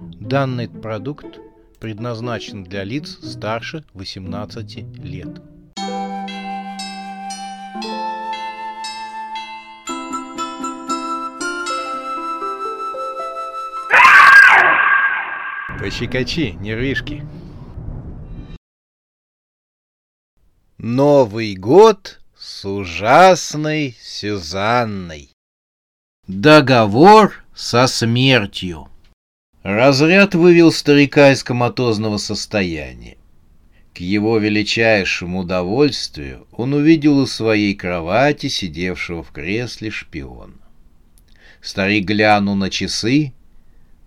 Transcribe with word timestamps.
Данный 0.00 0.68
продукт 0.68 1.40
предназначен 1.78 2.64
для 2.64 2.84
лиц 2.84 3.18
старше 3.22 3.84
18 3.92 4.98
лет. 4.98 5.42
Пощекочи, 15.78 16.56
нервишки. 16.60 17.26
Новый 20.78 21.56
год 21.56 22.20
с 22.36 22.64
ужасной 22.66 23.96
Сюзанной. 24.00 25.30
Договор 26.26 27.44
со 27.54 27.86
смертью. 27.86 28.89
Разряд 29.74 30.34
вывел 30.34 30.72
старика 30.72 31.30
из 31.30 31.44
коматозного 31.44 32.16
состояния. 32.16 33.16
К 33.94 34.00
его 34.00 34.36
величайшему 34.38 35.40
удовольствию 35.40 36.48
он 36.50 36.74
увидел 36.74 37.18
у 37.18 37.26
своей 37.26 37.76
кровати 37.76 38.48
сидевшего 38.48 39.22
в 39.22 39.30
кресле 39.30 39.90
шпиона. 39.90 40.54
Старик 41.62 42.04
глянул 42.04 42.56
на 42.56 42.68
часы. 42.68 43.32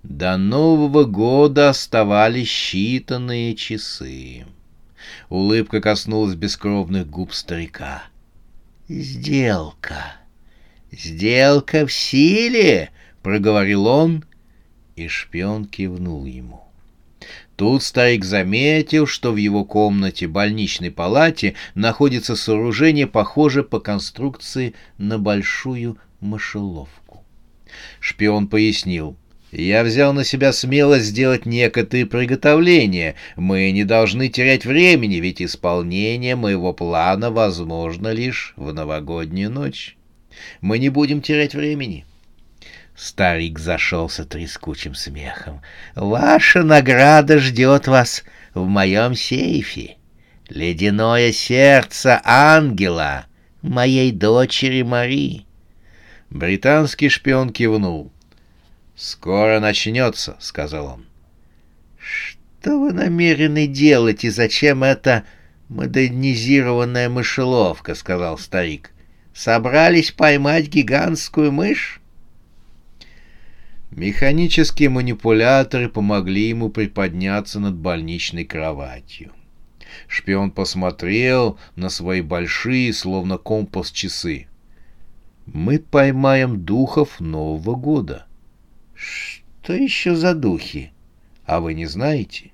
До 0.03 0.35
Нового 0.35 1.05
года 1.05 1.69
оставались 1.69 2.49
считанные 2.49 3.55
часы. 3.55 4.45
Улыбка 5.29 5.79
коснулась 5.79 6.35
бескровных 6.35 7.09
губ 7.09 7.33
старика. 7.33 8.03
«Сделка! 8.89 10.17
Сделка 10.91 11.87
в 11.87 11.93
силе!»— 11.93 12.89
проговорил 13.23 13.87
он, 13.87 14.25
и 14.95 15.07
шпион 15.07 15.65
кивнул 15.65 16.25
ему. 16.25 16.61
Тут 17.55 17.83
старик 17.83 18.25
заметил, 18.25 19.05
что 19.05 19.31
в 19.31 19.37
его 19.37 19.63
комнате 19.63 20.27
больничной 20.27 20.91
палате 20.91 21.53
находится 21.75 22.35
сооружение, 22.35 23.07
похожее 23.07 23.63
по 23.63 23.79
конструкции 23.79 24.73
на 24.97 25.19
большую 25.19 25.97
мышеловку. 26.19 27.23
Шпион 27.99 28.47
пояснил. 28.47 29.15
«Я 29.51 29.83
взял 29.83 30.13
на 30.13 30.23
себя 30.23 30.51
смелость 30.51 31.05
сделать 31.05 31.45
некоторые 31.45 32.07
приготовления. 32.07 33.13
Мы 33.35 33.69
не 33.69 33.83
должны 33.83 34.27
терять 34.27 34.65
времени, 34.65 35.17
ведь 35.17 35.43
исполнение 35.43 36.35
моего 36.35 36.73
плана 36.73 37.29
возможно 37.29 38.11
лишь 38.11 38.53
в 38.55 38.73
новогоднюю 38.73 39.51
ночь. 39.51 39.95
Мы 40.61 40.79
не 40.79 40.89
будем 40.89 41.21
терять 41.21 41.53
времени». 41.53 42.05
Старик 42.95 43.57
зашелся 43.57 44.23
трескучим 44.23 44.93
смехом. 44.93 45.61
«Ваша 45.95 46.63
награда 46.63 47.39
ждет 47.39 47.87
вас 47.87 48.23
в 48.53 48.67
моем 48.67 49.15
сейфе. 49.15 49.97
Ледяное 50.47 51.31
сердце 51.31 52.21
ангела, 52.23 53.25
моей 53.61 54.11
дочери 54.11 54.83
Мари». 54.83 55.45
Британский 56.29 57.09
шпион 57.09 57.49
кивнул. 57.49 58.11
«Скоро 58.95 59.59
начнется»,— 59.59 60.37
сказал 60.39 60.85
он. 60.85 61.05
«Что 61.97 62.79
вы 62.79 62.93
намерены 62.93 63.65
делать 63.65 64.23
и 64.23 64.29
зачем 64.29 64.83
эта 64.83 65.23
модернизированная 65.67 67.09
мышеловка?»— 67.09 67.95
сказал 67.95 68.37
старик. 68.37 68.91
«Собрались 69.33 70.11
поймать 70.11 70.67
гигантскую 70.67 71.51
мышь?» 71.51 72.02
Механические 73.95 74.89
манипуляторы 74.89 75.87
помогли 75.87 76.49
ему 76.49 76.69
приподняться 76.69 77.59
над 77.59 77.75
больничной 77.75 78.43
кроватью. 78.43 79.31
Шпион 80.07 80.49
посмотрел 80.49 81.59
на 81.75 81.89
свои 81.89 82.21
большие, 82.21 82.91
словно 82.91 83.37
компас, 83.37 83.91
часы. 83.91 84.47
«Мы 85.45 85.77
поймаем 85.77 86.65
духов 86.65 87.19
Нового 87.19 87.75
года». 87.75 88.25
«Что 88.95 89.73
еще 89.73 90.15
за 90.15 90.33
духи? 90.33 90.91
А 91.45 91.59
вы 91.59 91.75
не 91.75 91.85
знаете?» 91.85 92.51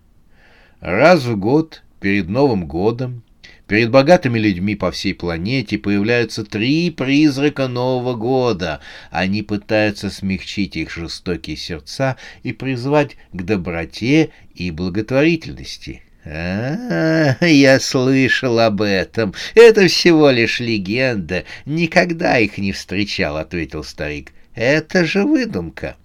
«Раз 0.82 1.24
в 1.24 1.38
год, 1.38 1.84
перед 2.02 2.28
Новым 2.28 2.66
годом, 2.66 3.24
Перед 3.70 3.92
богатыми 3.92 4.40
людьми 4.40 4.74
по 4.74 4.90
всей 4.90 5.14
планете 5.14 5.78
появляются 5.78 6.44
три 6.44 6.90
призрака 6.90 7.68
Нового 7.68 8.16
года. 8.16 8.80
Они 9.12 9.44
пытаются 9.44 10.10
смягчить 10.10 10.76
их 10.76 10.90
жестокие 10.90 11.56
сердца 11.56 12.18
и 12.42 12.52
призвать 12.52 13.16
к 13.32 13.44
доброте 13.44 14.32
и 14.56 14.72
благотворительности. 14.72 16.02
А, 16.26 17.38
я 17.46 17.80
слышал 17.80 18.58
об 18.58 18.82
этом. 18.82 19.36
Это 19.54 19.88
всего 19.88 20.32
лишь 20.32 20.60
легенда. 20.60 21.44
Никогда 21.68 22.40
их 22.40 22.58
не 22.58 22.72
встречал, 22.72 23.38
ответил 23.38 23.84
старик. 23.84 24.34
Это 24.56 25.06
же 25.06 25.24
выдумка. 25.24 25.96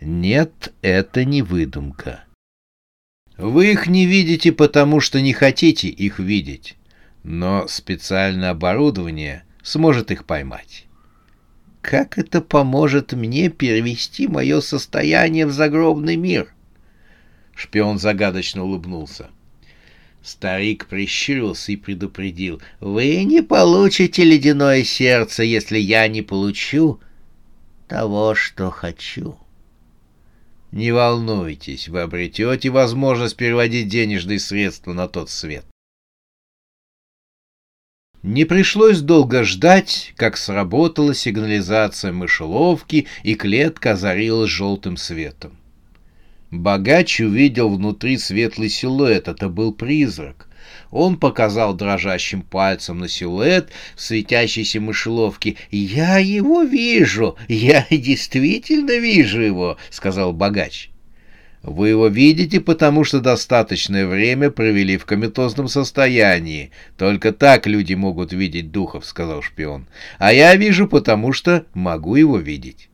Нет, 0.00 0.72
это 0.82 1.24
не 1.24 1.42
выдумка. 1.42 2.24
Вы 3.38 3.70
их 3.70 3.86
не 3.86 4.04
видите, 4.04 4.50
потому 4.50 4.98
что 4.98 5.20
не 5.20 5.32
хотите 5.32 5.86
их 5.86 6.18
видеть, 6.18 6.76
но 7.22 7.68
специальное 7.68 8.50
оборудование 8.50 9.44
сможет 9.62 10.10
их 10.10 10.24
поймать. 10.24 10.86
Как 11.80 12.18
это 12.18 12.40
поможет 12.40 13.12
мне 13.12 13.48
перевести 13.48 14.26
мое 14.26 14.60
состояние 14.60 15.46
в 15.46 15.52
загробный 15.52 16.16
мир? 16.16 16.52
Шпион 17.54 18.00
загадочно 18.00 18.64
улыбнулся. 18.64 19.30
Старик 20.20 20.86
прищурился 20.86 21.70
и 21.70 21.76
предупредил. 21.76 22.60
«Вы 22.80 23.22
не 23.22 23.40
получите 23.40 24.24
ледяное 24.24 24.82
сердце, 24.82 25.44
если 25.44 25.78
я 25.78 26.08
не 26.08 26.22
получу 26.22 26.98
того, 27.86 28.34
что 28.34 28.70
хочу». 28.70 29.38
Не 30.70 30.92
волнуйтесь, 30.92 31.88
вы 31.88 32.00
обретете 32.00 32.68
возможность 32.70 33.36
переводить 33.36 33.88
денежные 33.88 34.38
средства 34.38 34.92
на 34.92 35.08
тот 35.08 35.30
свет. 35.30 35.64
Не 38.22 38.44
пришлось 38.44 39.00
долго 39.00 39.44
ждать, 39.44 40.12
как 40.16 40.36
сработала 40.36 41.14
сигнализация 41.14 42.12
мышеловки, 42.12 43.06
и 43.22 43.34
клетка 43.34 43.92
озарилась 43.92 44.50
желтым 44.50 44.96
светом. 44.96 45.56
Богач 46.50 47.20
увидел 47.20 47.68
внутри 47.68 48.18
светлый 48.18 48.68
силуэт, 48.70 49.28
это 49.28 49.48
был 49.48 49.72
призрак. 49.72 50.47
Он 50.90 51.16
показал 51.16 51.74
дрожащим 51.74 52.42
пальцем 52.42 52.98
на 52.98 53.08
силуэт 53.08 53.70
в 53.94 54.00
светящейся 54.00 54.80
мышеловке. 54.80 55.56
«Я 55.70 56.18
его 56.18 56.62
вижу! 56.62 57.36
Я 57.48 57.86
действительно 57.90 58.98
вижу 58.98 59.40
его!»— 59.40 59.76
сказал 59.90 60.32
богач. 60.32 60.90
«Вы 61.62 61.88
его 61.90 62.06
видите, 62.06 62.60
потому 62.60 63.04
что 63.04 63.20
достаточное 63.20 64.06
время 64.06 64.50
провели 64.50 64.96
в 64.96 65.04
кометозном 65.04 65.68
состоянии. 65.68 66.70
Только 66.96 67.32
так 67.32 67.66
люди 67.66 67.94
могут 67.94 68.32
видеть 68.32 68.70
духов»,— 68.70 69.04
сказал 69.06 69.42
шпион. 69.42 69.88
«А 70.18 70.32
я 70.32 70.54
вижу, 70.54 70.86
потому 70.86 71.32
что 71.32 71.66
могу 71.74 72.14
его 72.14 72.38
видеть». 72.38 72.88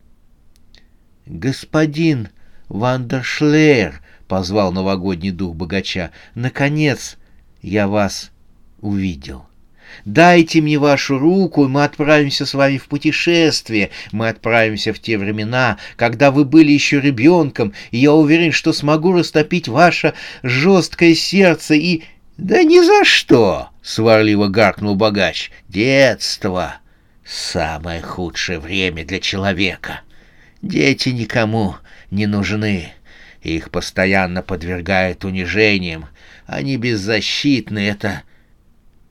«Господин 1.25 2.29
Вандершлеер»,— 2.67 4.01
позвал 4.27 4.71
новогодний 4.71 5.31
дух 5.31 5.55
богача,— 5.55 6.11
«наконец 6.35 7.17
я 7.65 7.87
вас 7.87 8.31
увидел. 8.79 9.47
Дайте 10.03 10.61
мне 10.61 10.77
вашу 10.77 11.17
руку, 11.17 11.65
и 11.65 11.67
мы 11.67 11.83
отправимся 11.83 12.45
с 12.45 12.53
вами 12.53 12.77
в 12.77 12.87
путешествие. 12.87 13.91
Мы 14.11 14.27
отправимся 14.29 14.93
в 14.93 14.99
те 14.99 15.17
времена, 15.17 15.77
когда 15.95 16.31
вы 16.31 16.43
были 16.45 16.71
еще 16.71 16.99
ребенком, 16.99 17.73
и 17.91 17.97
я 17.97 18.11
уверен, 18.13 18.51
что 18.51 18.73
смогу 18.73 19.13
растопить 19.13 19.67
ваше 19.67 20.13
жесткое 20.43 21.15
сердце 21.15 21.75
и... 21.75 22.03
Да 22.37 22.63
ни 22.63 22.85
за 22.85 23.05
что!— 23.05 23.69
сварливо 23.81 24.47
гаркнул 24.47 24.95
богач. 24.95 25.51
Детство— 25.69 26.75
самое 27.25 28.01
худшее 28.01 28.59
время 28.59 29.05
для 29.05 29.19
человека. 29.19 30.01
Дети 30.61 31.09
никому 31.09 31.77
не 32.11 32.27
нужны. 32.27 32.93
Их 33.41 33.69
постоянно 33.69 34.41
подвергают 34.41 35.23
унижениям, 35.23 36.07
они 36.45 36.77
беззащитны. 36.77 37.79
Это... 37.79 38.23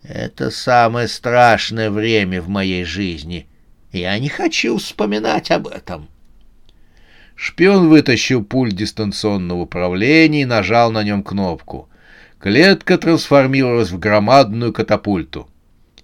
Это 0.02 0.50
самое 0.50 1.08
страшное 1.08 1.90
время 1.90 2.42
в 2.42 2.48
моей 2.48 2.84
жизни. 2.84 3.46
Я 3.90 4.18
не 4.18 4.28
хочу 4.28 4.76
вспоминать 4.76 5.50
об 5.50 5.66
этом. 5.66 6.08
Шпион 7.36 7.88
вытащил 7.88 8.44
пульт 8.44 8.74
дистанционного 8.74 9.62
управления 9.62 10.42
и 10.42 10.46
нажал 10.46 10.92
на 10.92 11.02
нем 11.02 11.22
кнопку. 11.22 11.88
Клетка 12.38 12.98
трансформировалась 12.98 13.90
в 13.90 13.98
громадную 13.98 14.72
катапульту. 14.72 15.48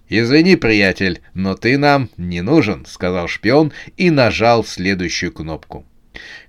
«Извини, 0.09 0.55
приятель, 0.55 1.21
но 1.33 1.55
ты 1.55 1.77
нам 1.77 2.09
не 2.17 2.41
нужен»,— 2.41 2.85
сказал 2.87 3.27
шпион 3.27 3.71
и 3.95 4.09
нажал 4.09 4.65
следующую 4.65 5.31
кнопку. 5.31 5.85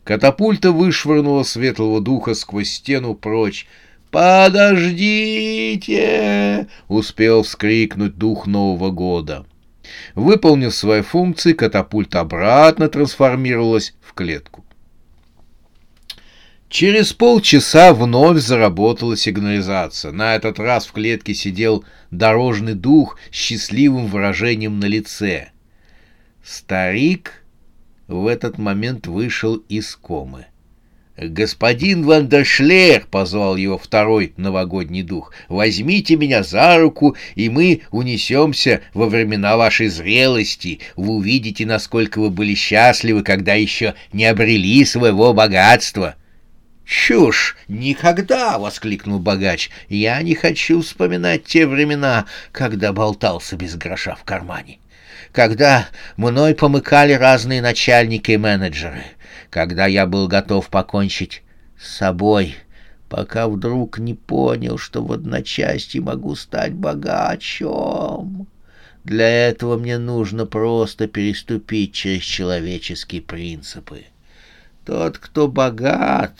Катапульта 0.02 0.72
вышвырнула 0.72 1.44
светлого 1.44 2.00
духа 2.00 2.34
сквозь 2.34 2.70
стену 2.70 3.14
прочь. 3.14 3.68
«Подождите!»— 4.12 5.88
успел 6.88 7.42
вскрикнуть 7.42 8.18
дух 8.18 8.46
Нового 8.46 8.90
года. 8.90 9.46
Выполнив 10.14 10.74
свои 10.74 11.00
функции, 11.00 11.54
катапульта 11.54 12.20
обратно 12.20 12.90
трансформировалась 12.90 13.94
в 14.02 14.12
клетку. 14.12 14.66
Через 16.68 17.14
полчаса 17.14 17.94
вновь 17.94 18.38
заработала 18.38 19.16
сигнализация. 19.16 20.12
На 20.12 20.34
этот 20.34 20.58
раз 20.58 20.84
в 20.84 20.92
клетке 20.92 21.32
сидел 21.32 21.82
дорожный 22.10 22.74
дух 22.74 23.18
с 23.30 23.34
счастливым 23.34 24.08
выражением 24.08 24.78
на 24.78 24.84
лице. 24.84 25.52
Старик 26.44 27.44
в 28.08 28.26
этот 28.26 28.58
момент 28.58 29.06
вышел 29.06 29.56
из 29.56 29.96
комы. 29.96 30.48
«Господин 31.18 32.06
Вандершлер!»— 32.06 33.06
позвал 33.10 33.56
его 33.56 33.76
второй 33.76 34.32
новогодний 34.38 35.02
дух. 35.02 35.34
«Возьмите 35.48 36.16
меня 36.16 36.42
за 36.42 36.78
руку, 36.78 37.16
и 37.34 37.50
мы 37.50 37.82
унесемся 37.90 38.80
во 38.94 39.06
времена 39.06 39.58
вашей 39.58 39.88
зрелости. 39.88 40.80
Вы 40.96 41.10
увидите, 41.16 41.66
насколько 41.66 42.18
вы 42.18 42.30
были 42.30 42.54
счастливы, 42.54 43.22
когда 43.22 43.52
еще 43.54 43.94
не 44.14 44.24
обрели 44.24 44.84
своего 44.86 45.34
богатства». 45.34 46.14
«Чушь! 46.86 47.56
Никогда!»— 47.68 48.58
воскликнул 48.58 49.18
богач. 49.18 49.68
«Я 49.90 50.20
не 50.22 50.34
хочу 50.34 50.80
вспоминать 50.80 51.44
те 51.44 51.66
времена, 51.66 52.24
когда 52.52 52.94
болтался 52.94 53.56
без 53.56 53.76
гроша 53.76 54.14
в 54.14 54.24
кармане. 54.24 54.78
Когда 55.30 55.88
мной 56.16 56.54
помыкали 56.54 57.12
разные 57.12 57.60
начальники 57.62 58.32
и 58.32 58.36
менеджеры. 58.38 59.04
Когда 59.52 59.84
я 59.84 60.06
был 60.06 60.28
готов 60.28 60.70
покончить 60.70 61.42
с 61.78 61.96
собой, 61.96 62.56
пока 63.10 63.48
вдруг 63.48 63.98
не 63.98 64.14
понял, 64.14 64.78
что 64.78 65.04
в 65.04 65.12
одночасье 65.12 66.00
могу 66.00 66.36
стать 66.36 66.72
богачом. 66.72 68.48
Для 69.04 69.28
этого 69.28 69.76
мне 69.76 69.98
нужно 69.98 70.46
просто 70.46 71.06
переступить 71.06 71.92
через 71.92 72.22
человеческие 72.22 73.20
принципы. 73.20 74.04
Тот, 74.86 75.18
кто 75.18 75.48
богат 75.48 76.38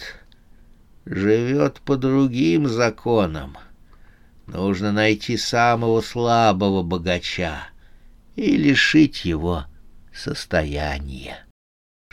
живет 1.05 1.83
по 1.83 1.99
другим 1.99 2.67
законам. 2.67 3.59
Нужно 4.47 4.91
найти 4.91 5.37
самого 5.37 6.01
слабого 6.01 6.83
богача 6.83 7.69
и 8.37 8.57
лишить 8.57 9.27
его 9.27 9.67
состояния. 10.15 11.45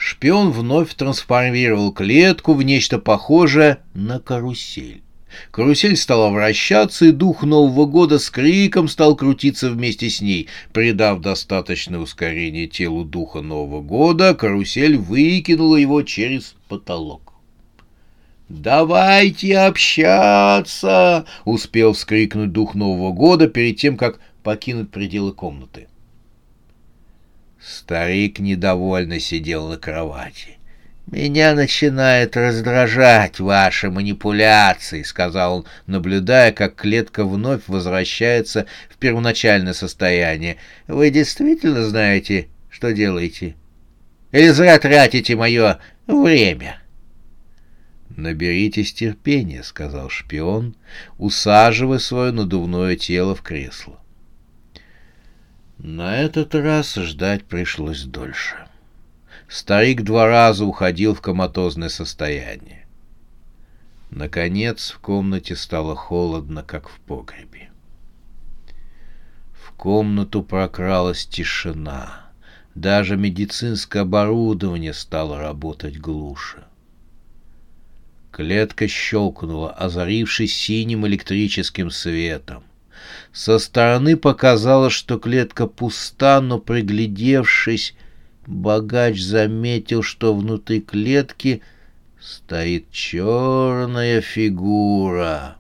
Шпион 0.01 0.51
вновь 0.51 0.93
трансформировал 0.95 1.91
клетку 1.91 2.53
в 2.53 2.63
нечто 2.63 2.99
похожее 2.99 3.79
на 3.93 4.21
карусель. 4.21 5.01
Карусель 5.51 5.97
стала 5.97 6.29
вращаться, 6.29 7.07
и 7.07 7.11
дух 7.11 7.43
Нового 7.43 7.85
года 7.85 8.17
с 8.17 8.29
криком 8.29 8.87
стал 8.87 9.17
крутиться 9.17 9.69
вместе 9.69 10.09
с 10.09 10.21
ней. 10.21 10.47
Придав 10.71 11.19
достаточное 11.19 11.99
ускорение 11.99 12.67
телу 12.67 13.03
духа 13.03 13.41
Нового 13.41 13.81
года, 13.81 14.33
карусель 14.33 14.95
выкинула 14.97 15.75
его 15.75 16.01
через 16.01 16.55
потолок. 16.69 17.33
«Давайте 18.47 19.57
общаться!»— 19.57 21.25
успел 21.43 21.91
вскрикнуть 21.91 22.53
дух 22.53 22.73
Нового 22.73 23.11
года 23.11 23.49
перед 23.49 23.75
тем, 23.75 23.97
как 23.97 24.21
покинуть 24.43 24.91
пределы 24.91 25.33
комнаты. 25.33 25.88
Старик 27.61 28.39
недовольно 28.39 29.19
сидел 29.19 29.67
на 29.67 29.77
кровати. 29.77 30.59
«Меня 31.11 31.55
начинает 31.55 32.37
раздражать 32.37 33.39
ваши 33.39 33.89
манипуляции»,— 33.89 35.01
сказал 35.03 35.57
он, 35.57 35.65
наблюдая, 35.87 36.51
как 36.51 36.75
клетка 36.75 37.25
вновь 37.25 37.63
возвращается 37.67 38.67
в 38.89 38.97
первоначальное 38.97 39.73
состояние. 39.73 40.57
«Вы 40.87 41.09
действительно 41.09 41.83
знаете, 41.83 42.47
что 42.69 42.93
делаете? 42.93 43.55
Или 44.31 44.49
зря 44.49 44.77
тратите 44.77 45.35
мое 45.35 45.79
время?» 46.05 46.79
«Наберитесь 48.09 48.93
терпения»,— 48.93 49.63
сказал 49.63 50.09
шпион, 50.09 50.75
усаживая 51.17 51.99
свое 51.99 52.31
надувное 52.31 52.95
тело 52.95 53.33
в 53.33 53.41
кресло. 53.41 53.99
На 55.81 56.17
этот 56.17 56.55
раз 56.55 56.95
ждать 56.95 57.45
пришлось 57.45 58.03
дольше. 58.03 58.67
Старик 59.47 60.01
два 60.01 60.27
раза 60.27 60.65
уходил 60.65 61.15
в 61.15 61.21
коматозное 61.21 61.87
состояние. 61.87 62.85
Наконец 64.09 64.91
в 64.91 64.99
комнате 64.99 65.55
стало 65.55 65.95
холодно, 65.95 66.63
как 66.63 66.89
в 66.89 66.99
погребе. 66.99 67.69
В 69.53 69.71
комнату 69.71 70.43
прокралась 70.43 71.25
тишина. 71.25 72.29
Даже 72.75 73.15
медицинское 73.15 74.01
оборудование 74.01 74.93
стало 74.93 75.39
работать 75.39 75.97
глуше. 75.97 76.65
Клетка 78.31 78.89
щелкнула, 78.89 79.71
озарившись 79.71 80.55
синим 80.55 81.07
электрическим 81.07 81.89
светом. 81.89 82.63
Со 83.31 83.59
стороны 83.59 84.17
показалось, 84.17 84.93
что 84.93 85.17
клетка 85.19 85.67
пуста, 85.67 86.41
но 86.41 86.59
приглядевшись, 86.59 87.95
богач 88.47 89.19
заметил, 89.21 90.03
что 90.03 90.33
внутри 90.33 90.81
клетки 90.81 91.61
стоит 92.19 92.91
черная 92.91 94.21
фигура. 94.21 95.57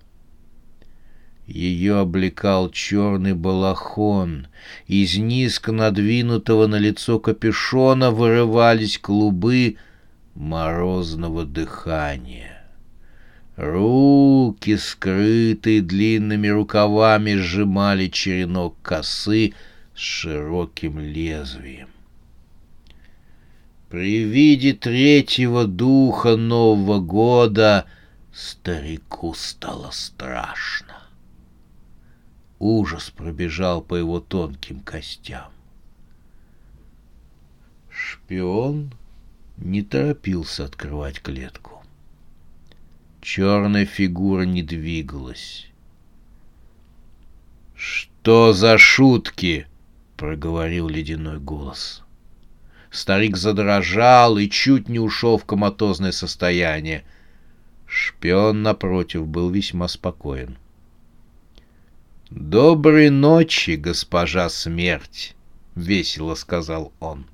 Ее 1.49 1.97
облекал 1.97 2.69
черный 2.69 3.33
балахон. 3.33 4.47
Из 4.85 5.17
низко 5.17 5.71
надвинутого 5.71 6.67
на 6.67 6.75
лицо 6.75 7.19
капюшона 7.19 8.11
вырывались 8.11 8.99
клубы 8.99 9.77
морозного 10.35 11.45
дыхания. 11.45 12.58
Руки, 13.59 14.77
скрытые 14.77 15.81
длинными 15.81 16.47
рукавами, 16.47 17.35
сжимали 17.35 18.07
черенок 18.07 18.77
косы 18.81 19.53
с 19.93 19.99
широким 19.99 20.97
лезвием. 20.97 21.89
При 23.89 24.23
виде 24.23 24.71
третьего 24.71 25.67
духа 25.67 26.37
Нового 26.37 27.01
года 27.01 27.83
старику 28.31 29.33
стало 29.33 29.91
страшно. 29.91 30.95
Ужас 32.59 33.09
пробежал 33.09 33.81
по 33.81 33.95
его 33.95 34.21
тонким 34.21 34.79
костям. 34.79 35.51
Шпион 37.89 38.93
не 39.57 39.81
торопился 39.83 40.63
открывать 40.63 41.19
клетку. 41.19 41.78
Черная 43.21 43.85
фигура 43.85 44.43
не 44.43 44.63
двигалась. 44.63 45.67
«Что 47.75 48.53
за 48.53 48.77
шутки?»— 48.77 49.67
проговорил 50.17 50.87
ледяной 50.87 51.39
голос. 51.39 52.03
Старик 52.91 53.37
задрожал 53.37 54.37
и 54.37 54.49
чуть 54.49 54.89
не 54.89 54.99
ушел 54.99 55.37
в 55.37 55.45
коматозное 55.45 56.11
состояние. 56.11 57.03
Шпион, 57.85 58.63
напротив, 58.63 59.27
был 59.27 59.49
весьма 59.49 59.87
спокоен. 59.87 60.57
«Доброй 62.29 63.09
ночи, 63.09 63.71
госпожа 63.71 64.49
смерть!»— 64.49 65.35
весело 65.75 66.35
сказал 66.35 66.93
он. 66.99 67.25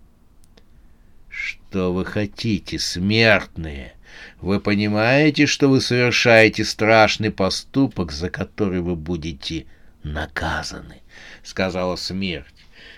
«Что 1.30 1.94
вы 1.94 2.06
хотите, 2.06 2.80
смертные?» 2.80 3.94
Вы 4.42 4.60
понимаете, 4.60 5.46
что 5.46 5.68
вы 5.68 5.82
совершаете 5.82 6.64
страшный 6.64 7.32
поступок, 7.32 8.12
за 8.12 8.30
который 8.30 8.82
вы 8.82 8.96
будете 8.96 9.66
наказаны,— 10.04 11.02
сказала 11.44 11.96
смерть. 11.96 12.56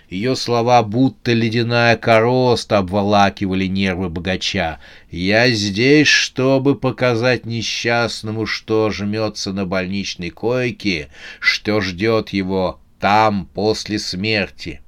Ее 0.08 0.36
слова, 0.36 0.82
будто 0.82 1.32
ледяная 1.32 1.96
короста, 1.96 2.78
обволакивали 2.78 3.66
нервы 3.66 4.08
богача. 4.08 4.80
«Я 5.10 5.50
здесь, 5.50 6.08
чтобы 6.08 6.76
показать 6.76 7.44
несчастному, 7.44 8.46
что 8.46 8.90
жмется 8.90 9.52
на 9.52 9.66
больничной 9.66 10.30
койке, 10.30 11.08
что 11.40 11.80
ждет 11.82 12.30
его 12.30 12.80
там 12.98 13.46
после 13.52 13.98
смерти». 13.98 14.80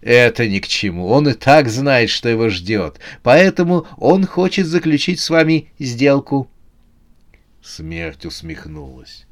Это 0.00 0.48
ни 0.48 0.58
к 0.60 0.68
чему. 0.68 1.08
Он 1.08 1.28
и 1.28 1.32
так 1.32 1.68
знает, 1.68 2.10
что 2.10 2.28
его 2.28 2.48
ждет. 2.48 3.00
Поэтому 3.22 3.86
он 3.96 4.26
хочет 4.26 4.66
заключить 4.66 5.20
с 5.20 5.28
вами 5.28 5.72
сделку. 5.78 6.48
Смерть 7.62 8.24
усмехнулась. 8.24 9.26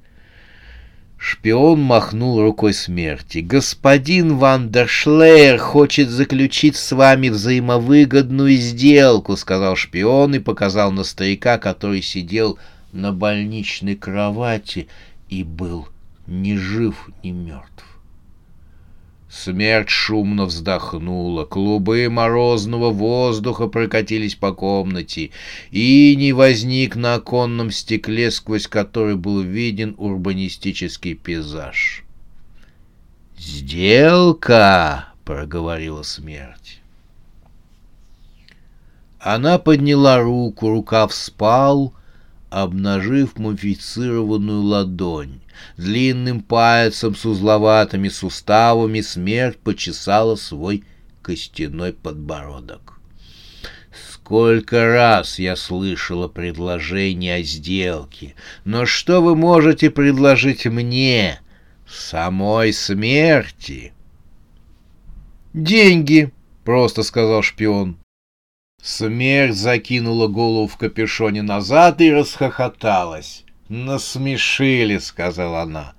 Шпион 1.18 1.80
махнул 1.80 2.42
рукой 2.42 2.74
смерти. 2.74 3.38
«Господин 3.38 4.36
Вандершлейер 4.36 5.58
хочет 5.58 6.10
заключить 6.10 6.76
с 6.76 6.92
вами 6.92 7.30
взаимовыгодную 7.30 8.56
сделку»,— 8.56 9.36
сказал 9.38 9.76
шпион 9.76 10.34
и 10.34 10.40
показал 10.40 10.92
на 10.92 11.04
старика, 11.04 11.56
который 11.56 12.02
сидел 12.02 12.58
на 12.92 13.12
больничной 13.12 13.96
кровати 13.96 14.88
и 15.30 15.42
был 15.42 15.88
ни 16.26 16.54
жив, 16.56 17.08
ни 17.22 17.30
мертв. 17.30 17.85
Смерть 19.36 19.90
шумно 19.90 20.46
вздохнула, 20.46 21.44
клубы 21.44 22.08
морозного 22.08 22.90
воздуха 22.90 23.66
прокатились 23.66 24.34
по 24.34 24.52
комнате, 24.52 25.30
и 25.70 26.16
не 26.16 26.32
возник 26.32 26.96
на 26.96 27.16
оконном 27.16 27.70
стекле, 27.70 28.30
сквозь 28.30 28.66
который 28.66 29.14
был 29.14 29.42
виден 29.42 29.94
урбанистический 29.98 31.14
пейзаж. 31.14 32.02
«Сделка!»— 33.36 35.08
проговорила 35.26 36.02
смерть. 36.02 36.80
Она 39.20 39.58
подняла 39.58 40.18
руку, 40.18 40.70
рукав 40.70 41.14
спал, 41.14 41.92
обнажив 42.50 43.38
мумифицированную 43.38 44.62
ладонь. 44.62 45.40
Длинным 45.76 46.40
пальцем 46.40 47.14
с 47.14 47.24
узловатыми 47.24 48.08
суставами 48.08 49.00
смерть 49.00 49.58
почесала 49.58 50.36
свой 50.36 50.84
костяной 51.22 51.92
подбородок. 51.92 53.00
Сколько 54.10 54.86
раз 54.86 55.38
я 55.38 55.56
слышала 55.56 56.28
предложение 56.28 57.36
о 57.36 57.42
сделке, 57.42 58.34
но 58.64 58.84
что 58.84 59.22
вы 59.22 59.34
можете 59.34 59.90
предложить 59.90 60.66
мне, 60.66 61.40
самой 61.88 62.72
смерти? 62.72 63.92
Деньги, 65.54 66.32
просто 66.64 67.02
сказал 67.02 67.42
шпион. 67.42 67.98
Смерть 68.86 69.56
закинула 69.56 70.28
голову 70.28 70.68
в 70.68 70.76
капюшоне 70.76 71.42
назад 71.42 72.00
и 72.00 72.12
расхохоталась. 72.12 73.44
«Насмешили»,— 73.68 74.98
сказала 75.00 75.62
она. 75.62 75.94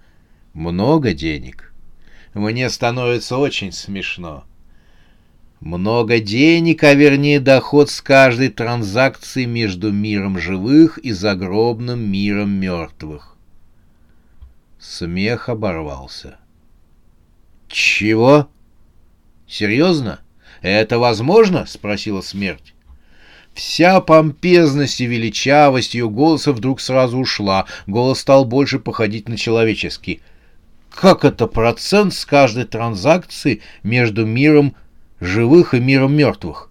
«Много 0.53 1.11
денег? 1.13 1.73
Мне 2.33 2.69
становится 2.69 3.39
очень 3.39 3.73
смешно». 3.73 4.45
Много 5.59 6.21
денег, 6.21 6.81
а 6.85 6.93
вернее 6.93 7.41
доход 7.41 7.89
с 7.89 7.99
каждой 7.99 8.47
транзакции 8.47 9.43
между 9.43 9.91
миром 9.91 10.39
живых 10.39 10.97
и 10.97 11.11
загробным 11.11 12.09
миром 12.09 12.51
мертвых. 12.51 13.35
Смех 14.79 15.49
оборвался. 15.49 16.37
«Чего? 17.67 18.47
Серьезно? 19.45 20.21
Это 20.61 20.99
возможно?»— 20.99 21.65
спросила 21.67 22.21
смерть. 22.21 22.73
Вся 23.57 24.01
помпезность 24.01 25.01
и 25.01 25.07
величавость 25.07 25.95
ее 25.95 26.11
голоса 26.11 26.53
вдруг 26.53 26.79
сразу 26.79 27.17
ушла. 27.17 27.65
Голос 27.87 28.19
стал 28.19 28.45
больше 28.45 28.77
походить 28.77 29.27
на 29.27 29.35
человеческий. 29.35 30.21
Как 30.91 31.25
это 31.25 31.47
процент 31.47 32.13
с 32.13 32.23
каждой 32.23 32.65
транзакции 32.65 33.63
между 33.81 34.27
миром 34.27 34.75
живых 35.19 35.73
и 35.73 35.79
миром 35.79 36.15
мертвых? 36.15 36.69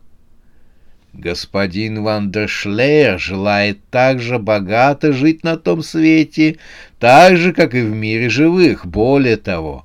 Господин 1.12 2.04
Ван 2.04 2.30
дер 2.30 2.48
Шлеер 2.48 3.18
желает 3.18 3.80
так 3.90 4.20
же 4.20 4.38
богато 4.38 5.12
жить 5.12 5.42
на 5.42 5.56
том 5.56 5.82
свете, 5.82 6.58
так 7.00 7.36
же, 7.36 7.52
как 7.52 7.74
и 7.74 7.80
в 7.80 7.90
мире 7.90 8.28
живых. 8.28 8.86
Более 8.86 9.38
того, 9.38 9.84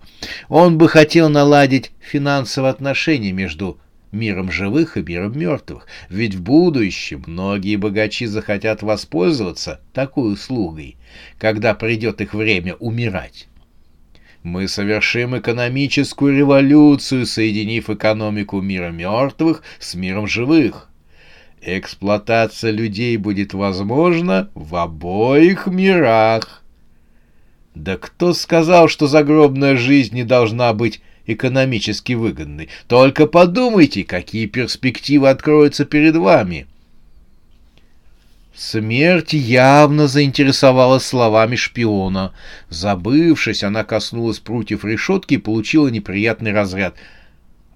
он 0.49 0.77
бы 0.77 0.87
хотел 0.87 1.29
наладить 1.29 1.93
финансовые 1.99 2.69
отношения 2.69 3.31
между 3.31 3.79
миром 4.11 4.51
живых 4.51 4.97
и 4.97 5.01
миром 5.01 5.37
мертвых, 5.37 5.87
ведь 6.09 6.35
в 6.35 6.41
будущем 6.41 7.23
многие 7.27 7.75
богачи 7.75 8.25
захотят 8.25 8.81
воспользоваться 8.81 9.81
такой 9.93 10.33
услугой, 10.33 10.97
когда 11.37 11.73
придет 11.73 12.21
их 12.21 12.33
время 12.33 12.75
умирать. 12.75 13.47
Мы 14.43 14.67
совершим 14.67 15.37
экономическую 15.37 16.35
революцию, 16.35 17.27
соединив 17.27 17.89
экономику 17.89 18.59
мира 18.59 18.89
мертвых 18.89 19.61
с 19.79 19.93
миром 19.93 20.25
живых. 20.25 20.89
Эксплуатация 21.61 22.71
людей 22.71 23.17
будет 23.17 23.53
возможна 23.53 24.49
в 24.55 24.75
обоих 24.75 25.67
мирах. 25.67 26.63
Да 27.75 27.97
кто 27.97 28.33
сказал, 28.33 28.87
что 28.87 29.05
загробная 29.05 29.75
жизнь 29.75 30.15
не 30.15 30.23
должна 30.23 30.73
быть 30.73 31.01
экономически 31.25 32.13
выгодный. 32.13 32.69
Только 32.87 33.27
подумайте, 33.27 34.03
какие 34.03 34.45
перспективы 34.45 35.29
откроются 35.29 35.85
перед 35.85 36.15
вами. 36.15 36.67
Смерть 38.55 39.33
явно 39.33 40.07
заинтересовалась 40.07 41.05
словами 41.05 41.55
шпиона. 41.55 42.33
Забывшись, 42.69 43.63
она 43.63 43.83
коснулась 43.83 44.39
прутьев 44.39 44.83
решетки 44.83 45.35
и 45.35 45.37
получила 45.37 45.87
неприятный 45.87 46.51
разряд. 46.51 46.95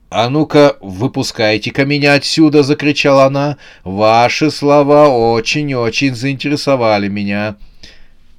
«А 0.09 0.29
ну-ка, 0.29 0.77
выпускайте-ка 0.81 1.85
меня 1.85 2.13
отсюда!»— 2.13 2.61
закричала 2.63 3.25
она. 3.25 3.57
«Ваши 3.83 4.51
слова 4.51 5.07
очень-очень 5.09 6.13
заинтересовали 6.13 7.07
меня». 7.07 7.55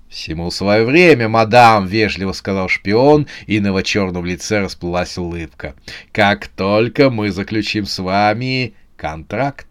«Всему 0.09 0.51
свое 0.53 0.85
время, 0.85 1.29
мадам!»— 1.29 1.87
вежливо 1.89 2.33
сказал 2.33 2.69
шпион, 2.69 3.27
и 3.47 3.59
на 3.59 3.69
его 3.69 3.83
черном 3.83 4.25
лице 4.25 4.61
расплылась 4.61 5.19
улыбка. 5.19 5.75
«Как 6.13 6.47
только 6.47 7.11
мы 7.11 7.33
заключим 7.33 7.87
с 7.87 7.99
вами 7.99 8.75
контракт!» 8.97 9.67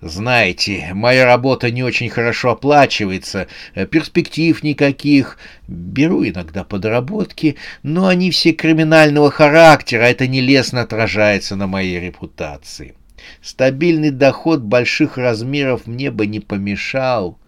«Знаете, 0.00 0.90
моя 0.94 1.26
работа 1.26 1.70
не 1.70 1.82
очень 1.82 2.08
хорошо 2.08 2.52
оплачивается, 2.52 3.48
перспектив 3.90 4.62
никаких. 4.62 5.38
Беру 5.66 6.24
иногда 6.26 6.64
подработки, 6.64 7.56
но 7.82 8.06
они 8.06 8.30
все 8.30 8.52
криминального 8.52 9.30
характера, 9.30 10.04
это 10.04 10.28
нелестно 10.28 10.82
отражается 10.82 11.56
на 11.56 11.66
моей 11.66 11.98
репутации. 12.00 12.94
Стабильный 13.42 14.10
доход 14.10 14.60
больших 14.60 15.18
размеров 15.18 15.86
мне 15.86 16.10
бы 16.10 16.26
не 16.26 16.40
помешал» 16.40 17.38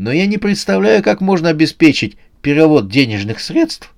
но 0.00 0.12
я 0.12 0.24
не 0.24 0.38
представляю, 0.38 1.02
как 1.02 1.20
можно 1.20 1.50
обеспечить 1.50 2.16
перевод 2.40 2.88
денежных 2.88 3.38
средств 3.38 3.92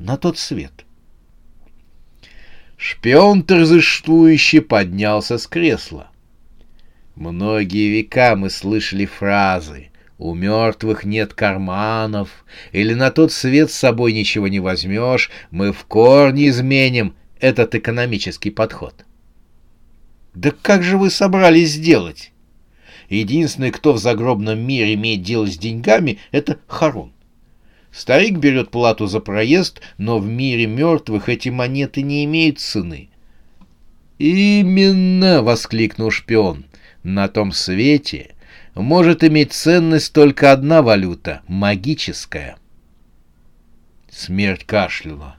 на 0.00 0.16
тот 0.16 0.36
свет. 0.36 0.72
Шпион 2.76 3.44
торжествующе 3.44 4.60
поднялся 4.60 5.38
с 5.38 5.46
кресла. 5.46 6.10
Многие 7.14 7.88
века 7.88 8.34
мы 8.34 8.50
слышали 8.50 9.06
фразы 9.06 9.90
«У 10.18 10.34
мертвых 10.34 11.04
нет 11.04 11.34
карманов» 11.34 12.44
или 12.72 12.92
«На 12.92 13.12
тот 13.12 13.30
свет 13.30 13.70
с 13.70 13.76
собой 13.76 14.12
ничего 14.12 14.48
не 14.48 14.58
возьмешь, 14.58 15.30
мы 15.52 15.72
в 15.72 15.84
корне 15.84 16.48
изменим 16.48 17.14
этот 17.38 17.76
экономический 17.76 18.50
подход». 18.50 19.04
Да 20.34 20.50
как 20.50 20.82
же 20.82 20.98
вы 20.98 21.10
собрались 21.10 21.74
сделать? 21.74 22.32
Единственный, 23.10 23.72
кто 23.72 23.92
в 23.92 23.98
загробном 23.98 24.60
мире 24.60 24.94
имеет 24.94 25.22
дело 25.22 25.46
с 25.46 25.58
деньгами, 25.58 26.18
это 26.30 26.58
Харун. 26.68 27.12
Старик 27.90 28.38
берет 28.38 28.70
плату 28.70 29.08
за 29.08 29.18
проезд, 29.18 29.80
но 29.98 30.20
в 30.20 30.26
мире 30.26 30.66
мертвых 30.66 31.28
эти 31.28 31.48
монеты 31.48 32.02
не 32.02 32.24
имеют 32.24 32.60
цены. 32.60 33.10
«Именно!»— 34.18 35.42
воскликнул 35.42 36.12
шпион. 36.12 36.66
«На 37.02 37.26
том 37.28 37.50
свете 37.50 38.36
может 38.76 39.24
иметь 39.24 39.52
ценность 39.52 40.12
только 40.12 40.52
одна 40.52 40.80
валюта— 40.80 41.42
магическая». 41.48 42.58
Смерть 44.08 44.64
кашляла. 44.64 45.36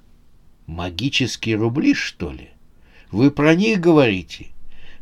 «Магические 0.67 1.55
рубли, 1.55 1.93
что 1.93 2.31
ли? 2.31 2.49
Вы 3.11 3.31
про 3.31 3.55
них 3.55 3.79
говорите?» 3.79 4.47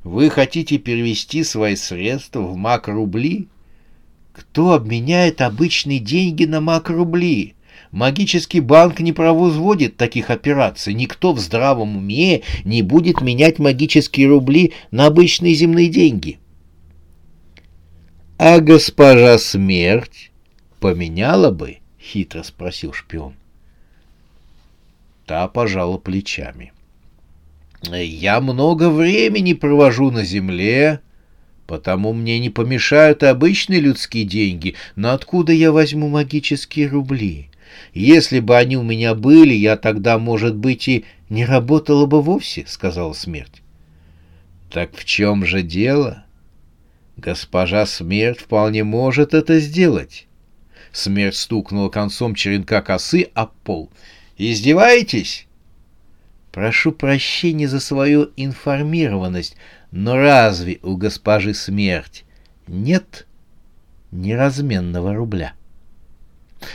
Вы 0.03 0.29
хотите 0.29 0.77
перевести 0.77 1.43
свои 1.43 1.75
средства 1.75 2.41
в 2.41 2.55
мак-рубли? 2.55 3.49
Кто 4.31 4.71
обменяет 4.71 5.41
обычные 5.41 5.99
деньги 5.99 6.45
на 6.45 6.61
мак-рубли? 6.61 7.55
Магический 7.91 8.61
банк 8.61 9.01
не 9.01 9.11
провозводит 9.11 9.97
таких 9.97 10.29
операций. 10.29 10.93
Никто 10.93 11.33
в 11.33 11.39
здравом 11.39 11.97
уме 11.97 12.43
не 12.63 12.81
будет 12.81 13.21
менять 13.21 13.59
магические 13.59 14.29
рубли 14.29 14.73
на 14.91 15.07
обычные 15.07 15.53
земные 15.53 15.89
деньги. 15.89 16.39
А 18.37 18.59
госпожа 18.59 19.37
смерть 19.37 20.31
поменяла 20.79 21.51
бы? 21.51 21.79
Хитро 22.01 22.43
спросил 22.43 22.93
шпион. 22.93 23.33
Та 25.25 25.47
пожала 25.49 25.97
плечами.— 25.97 26.71
я 27.83 28.41
много 28.41 28.89
времени 28.89 29.53
провожу 29.53 30.11
на 30.11 30.23
земле, 30.23 30.99
потому 31.67 32.13
мне 32.13 32.39
не 32.39 32.49
помешают 32.49 33.23
обычные 33.23 33.79
людские 33.79 34.25
деньги, 34.25 34.75
но 34.95 35.13
откуда 35.13 35.53
я 35.53 35.71
возьму 35.71 36.09
магические 36.09 36.87
рубли? 36.87 37.49
Если 37.93 38.39
бы 38.39 38.57
они 38.57 38.77
у 38.77 38.83
меня 38.83 39.15
были, 39.15 39.53
я 39.53 39.77
тогда, 39.77 40.17
может 40.17 40.55
быть, 40.55 40.87
и 40.87 41.05
не 41.29 41.45
работала 41.45 42.05
бы 42.05 42.21
вовсе,— 42.21 42.65
сказала 42.67 43.13
смерть. 43.13 43.61
Так 44.71 44.95
в 44.95 45.05
чем 45.05 45.45
же 45.45 45.61
дело? 45.61 46.23
Госпожа 47.17 47.85
смерть 47.85 48.39
вполне 48.39 48.83
может 48.83 49.33
это 49.33 49.59
сделать. 49.59 50.27
Смерть 50.91 51.35
стукнула 51.35 51.89
концом 51.89 52.33
черенка 52.35 52.81
косы 52.81 53.27
об 53.33 53.51
пол. 53.63 53.89
«Издеваетесь?» 54.37 55.48
«Прошу 56.59 56.91
прощения 56.91 57.69
за 57.69 57.79
свою 57.79 58.31
информированность, 58.35 59.55
но 59.91 60.17
разве 60.17 60.79
у 60.83 60.97
госпожи 60.97 61.53
смерть 61.53 62.25
нет 62.67 63.27
неразменного 64.11 65.15
рубля?» 65.15 65.53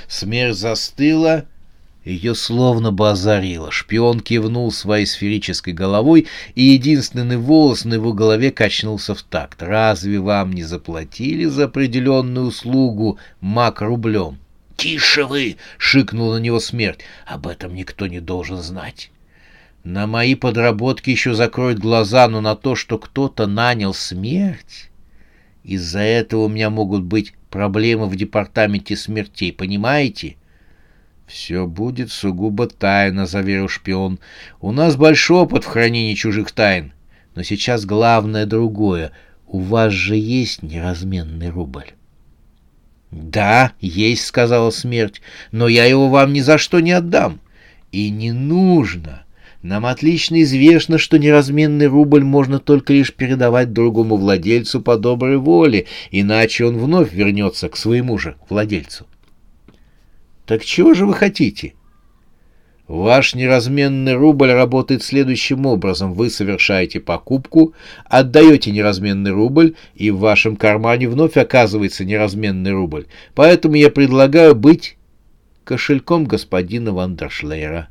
Смерть 0.08 0.56
застыла, 0.56 1.44
ее 2.02 2.34
словно 2.34 2.92
бы 2.92 3.10
озарило. 3.10 3.70
Шпион 3.70 4.20
кивнул 4.20 4.72
своей 4.72 5.04
сферической 5.04 5.74
головой, 5.74 6.28
и 6.54 6.62
единственный 6.62 7.36
волос 7.36 7.84
на 7.84 7.92
его 7.92 8.14
голове 8.14 8.52
качнулся 8.52 9.14
в 9.14 9.22
такт. 9.22 9.62
«Разве 9.62 10.18
вам 10.18 10.54
не 10.54 10.62
заплатили 10.62 11.44
за 11.44 11.64
определенную 11.64 12.46
услугу 12.46 13.18
мак 13.42 13.82
рублем?» 13.82 14.38
«Тише 14.78 15.26
вы!»— 15.26 15.58
шикнул 15.76 16.32
на 16.32 16.38
него 16.38 16.58
смерть. 16.58 17.00
«Об 17.26 17.46
этом 17.46 17.74
никто 17.74 18.06
не 18.06 18.20
должен 18.20 18.62
знать». 18.62 19.10
На 19.84 20.06
мои 20.06 20.34
подработки 20.34 21.10
еще 21.10 21.34
закроют 21.34 21.78
глаза, 21.78 22.26
но 22.26 22.40
на 22.40 22.56
то, 22.56 22.74
что 22.74 22.98
кто-то 22.98 23.46
нанял 23.46 23.94
смерть... 23.94 24.90
Из-за 25.62 26.00
этого 26.00 26.44
у 26.44 26.48
меня 26.48 26.68
могут 26.68 27.04
быть 27.04 27.32
проблемы 27.48 28.06
в 28.06 28.16
департаменте 28.16 28.96
смертей, 28.96 29.50
понимаете? 29.50 30.36
Все 31.26 31.66
будет 31.66 32.10
сугубо 32.10 32.66
тайно, 32.66 33.24
заверил 33.24 33.68
шпион. 33.68 34.18
У 34.60 34.72
нас 34.72 34.96
большой 34.96 35.38
опыт 35.38 35.64
в 35.64 35.68
хранении 35.68 36.12
чужих 36.12 36.52
тайн. 36.52 36.92
Но 37.34 37.42
сейчас 37.42 37.86
главное 37.86 38.44
другое. 38.44 39.12
У 39.46 39.60
вас 39.60 39.90
же 39.94 40.16
есть 40.16 40.62
неразменный 40.62 41.48
рубль. 41.48 41.92
«Да, 43.10 43.72
есть»,— 43.80 44.26
сказала 44.26 44.70
смерть,— 44.70 45.22
«но 45.52 45.68
я 45.68 45.86
его 45.86 46.10
вам 46.10 46.32
ни 46.34 46.40
за 46.40 46.58
что 46.58 46.80
не 46.80 46.92
отдам. 46.92 47.40
И 47.90 48.10
не 48.10 48.32
нужно. 48.32 49.23
Нам 49.64 49.86
отлично 49.86 50.42
известно, 50.42 50.98
что 50.98 51.18
неразменный 51.18 51.86
рубль 51.86 52.22
можно 52.22 52.58
только 52.58 52.92
лишь 52.92 53.14
передавать 53.14 53.72
другому 53.72 54.16
владельцу 54.16 54.82
по 54.82 54.98
доброй 54.98 55.38
воле, 55.38 55.86
иначе 56.10 56.66
он 56.66 56.76
вновь 56.76 57.14
вернется 57.14 57.70
к 57.70 57.78
своему 57.78 58.18
же 58.18 58.36
владельцу. 58.50 59.06
Так 60.44 60.62
чего 60.66 60.92
же 60.92 61.06
вы 61.06 61.14
хотите? 61.14 61.72
Ваш 62.88 63.34
неразменный 63.34 64.12
рубль 64.12 64.52
работает 64.52 65.02
следующим 65.02 65.64
образом. 65.64 66.12
Вы 66.12 66.28
совершаете 66.28 67.00
покупку, 67.00 67.72
отдаете 68.04 68.70
неразменный 68.70 69.30
рубль, 69.30 69.76
и 69.94 70.10
в 70.10 70.18
вашем 70.18 70.56
кармане 70.56 71.08
вновь 71.08 71.38
оказывается 71.38 72.04
неразменный 72.04 72.72
рубль. 72.72 73.06
Поэтому 73.34 73.76
я 73.76 73.88
предлагаю 73.88 74.54
быть 74.54 74.98
кошельком 75.64 76.26
господина 76.26 76.92
Вандершлейра. 76.92 77.88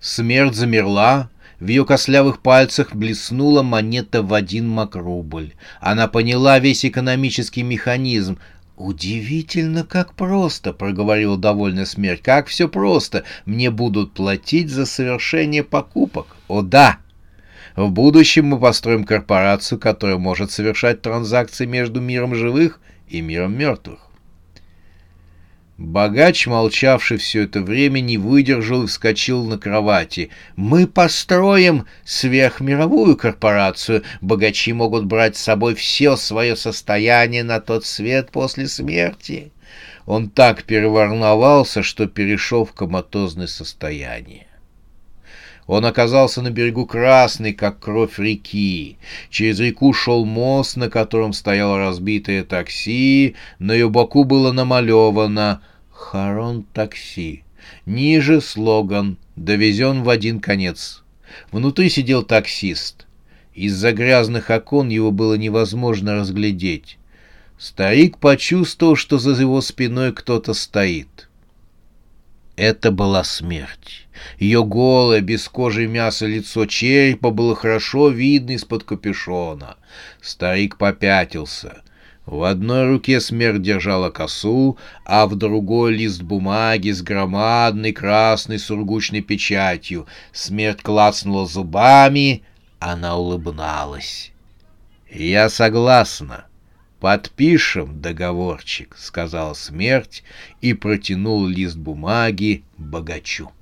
Смерть 0.00 0.54
замерла, 0.54 1.30
в 1.60 1.66
ее 1.66 1.86
кослявых 1.86 2.40
пальцах 2.40 2.94
блеснула 2.94 3.62
монета 3.62 4.22
в 4.22 4.34
один 4.34 4.68
макрубль. 4.68 5.54
Она 5.80 6.08
поняла 6.08 6.58
весь 6.58 6.84
экономический 6.84 7.62
механизм. 7.62 8.38
«Удивительно, 8.76 9.84
как 9.84 10.14
просто»,— 10.14 10.72
проговорила 10.74 11.38
довольная 11.38 11.86
смерть. 11.86 12.22
«Как 12.22 12.48
все 12.48 12.68
просто. 12.68 13.24
Мне 13.46 13.70
будут 13.70 14.12
платить 14.12 14.68
за 14.68 14.84
совершение 14.84 15.64
покупок. 15.64 16.36
О 16.48 16.60
да! 16.60 16.98
В 17.76 17.88
будущем 17.90 18.46
мы 18.46 18.60
построим 18.60 19.04
корпорацию, 19.04 19.78
которая 19.78 20.18
может 20.18 20.50
совершать 20.50 21.02
транзакции 21.02 21.66
между 21.66 22.00
миром 22.00 22.34
живых 22.34 22.78
и 23.08 23.20
миром 23.20 23.56
мертвых. 23.56 24.03
Богач, 25.76 26.46
молчавший 26.46 27.16
все 27.16 27.42
это 27.42 27.60
время, 27.60 28.00
не 28.00 28.16
выдержал 28.16 28.84
и 28.84 28.86
вскочил 28.86 29.44
на 29.44 29.58
кровати. 29.58 30.30
«Мы 30.54 30.86
построим 30.86 31.86
сверхмировую 32.04 33.16
корпорацию. 33.16 34.04
Богачи 34.20 34.72
могут 34.72 35.06
брать 35.06 35.36
с 35.36 35.42
собой 35.42 35.74
все 35.74 36.14
свое 36.14 36.54
состояние 36.54 37.42
на 37.42 37.60
тот 37.60 37.84
свет 37.84 38.30
после 38.30 38.68
смерти». 38.68 39.50
Он 40.06 40.28
так 40.28 40.62
переволновался, 40.64 41.82
что 41.82 42.06
перешел 42.06 42.64
в 42.64 42.72
коматозное 42.72 43.46
состояние. 43.46 44.46
Он 45.66 45.86
оказался 45.86 46.42
на 46.42 46.50
берегу 46.50 46.84
красной, 46.84 47.54
как 47.54 47.78
кровь 47.80 48.18
реки. 48.18 48.98
Через 49.30 49.60
реку 49.60 49.92
шел 49.92 50.24
мост, 50.24 50.76
на 50.76 50.90
котором 50.90 51.32
стояло 51.32 51.78
разбитое 51.78 52.44
такси, 52.44 53.34
на 53.58 53.72
ее 53.72 53.88
боку 53.88 54.24
было 54.24 54.52
намалевано 54.52 55.62
«Харон 55.90 56.64
такси». 56.74 57.44
Ниже 57.86 58.42
слоган 58.42 59.16
«Довезен 59.36 60.02
в 60.02 60.10
один 60.10 60.40
конец». 60.40 61.02
Внутри 61.50 61.88
сидел 61.88 62.22
таксист. 62.22 63.06
Из-за 63.54 63.92
грязных 63.92 64.50
окон 64.50 64.88
его 64.88 65.10
было 65.10 65.34
невозможно 65.34 66.16
разглядеть. 66.16 66.98
Старик 67.56 68.18
почувствовал, 68.18 68.96
что 68.96 69.18
за 69.18 69.30
его 69.30 69.60
спиной 69.60 70.12
кто-то 70.12 70.52
стоит. 70.52 71.28
Это 72.56 72.92
была 72.92 73.24
смерть. 73.24 74.06
Ее 74.38 74.64
голое, 74.64 75.20
без 75.20 75.48
кожи 75.48 75.88
мяса 75.88 76.26
лицо 76.26 76.66
черепа 76.66 77.30
было 77.30 77.56
хорошо 77.56 78.10
видно 78.10 78.52
из-под 78.52 78.84
капюшона. 78.84 79.76
Старик 80.20 80.78
попятился. 80.78 81.82
В 82.26 82.44
одной 82.44 82.86
руке 82.86 83.20
смерть 83.20 83.60
держала 83.60 84.08
косу, 84.08 84.78
а 85.04 85.26
в 85.26 85.34
другой 85.34 85.94
лист 85.94 86.22
бумаги 86.22 86.90
с 86.90 87.02
громадной 87.02 87.92
красной 87.92 88.58
сургучной 88.58 89.20
печатью. 89.20 90.06
Смерть 90.32 90.80
клацнула 90.80 91.46
зубами, 91.46 92.44
она 92.78 93.16
улыбналась. 93.16 94.32
«Я 95.10 95.50
согласна», 95.50 96.46
«Подпишем 97.04 98.00
договорчик»,— 98.00 98.96
сказал 98.98 99.54
смерть 99.54 100.24
и 100.62 100.72
протянул 100.72 101.46
лист 101.46 101.76
бумаги 101.76 102.64
богачу. 102.78 103.52